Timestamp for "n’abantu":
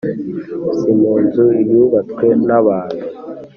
2.47-3.05